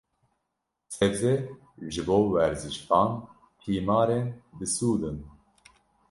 Sebze, 0.95 1.33
ji 1.91 2.01
bo 2.07 2.17
werzîşvan 2.33 3.09
tîmarên 3.59 4.27
bisûd 4.57 5.01
in. 5.09 5.17